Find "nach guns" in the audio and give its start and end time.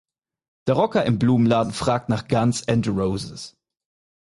2.09-2.67